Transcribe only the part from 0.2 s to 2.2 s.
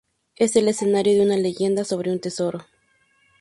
Es el escenario de una leyenda sobre un